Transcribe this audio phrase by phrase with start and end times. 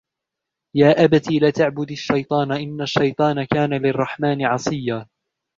[0.75, 5.07] يا أبت لا تعبد الشيطان إن الشيطان كان للرحمن عصيا